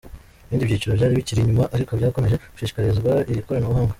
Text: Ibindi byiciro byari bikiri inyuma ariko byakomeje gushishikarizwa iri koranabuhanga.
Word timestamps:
Ibindi 0.45 0.67
byiciro 0.69 0.91
byari 0.97 1.17
bikiri 1.19 1.39
inyuma 1.41 1.63
ariko 1.75 1.91
byakomeje 1.99 2.35
gushishikarizwa 2.51 3.11
iri 3.31 3.45
koranabuhanga. 3.45 3.89